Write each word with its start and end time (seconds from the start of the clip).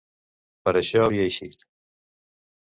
Per 0.69 0.73
això 0.81 1.05
havia 1.05 1.27
eixit. 1.33 1.65